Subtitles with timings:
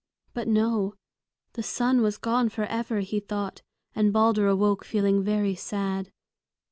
[0.33, 0.95] But no;
[1.53, 3.61] the sun was gone forever, he thought;
[3.93, 6.11] and Balder awoke feeling very sad.